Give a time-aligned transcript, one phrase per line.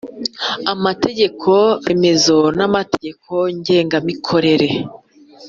[0.85, 1.51] mategeko
[1.87, 4.69] remezo n amategeko ngengamikorere